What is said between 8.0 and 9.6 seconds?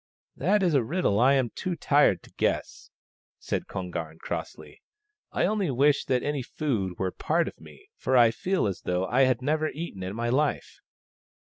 I feel as though I had